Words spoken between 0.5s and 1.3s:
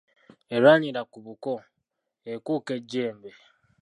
Erwanira ku